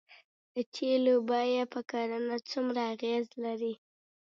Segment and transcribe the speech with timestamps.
[0.53, 3.73] د تیلو بیه په کرنه څومره اغیز لري؟